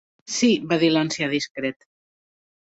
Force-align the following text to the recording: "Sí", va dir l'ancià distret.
"Sí", 0.35 0.47
va 0.71 0.79
dir 0.83 0.89
l'ancià 0.95 1.29
distret. 1.35 1.87